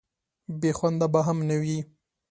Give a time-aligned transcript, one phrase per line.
[0.59, 1.79] بې خونده به هم نه وي.